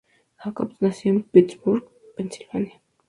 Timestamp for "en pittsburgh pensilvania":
1.11-2.81